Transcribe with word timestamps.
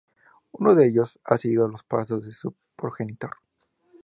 Uno 0.53 0.73
de 0.73 0.87
ellos, 0.87 1.19
ha 1.25 1.37
seguido 1.37 1.67
los 1.67 1.83
pasos 1.83 2.25
de 2.25 2.33
su 2.33 2.55
progenitor. 2.75 3.37